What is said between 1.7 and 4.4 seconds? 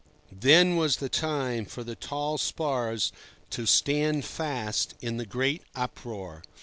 the tall spars to stand